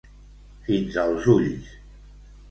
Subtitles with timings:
[0.69, 1.69] Fins als ulls.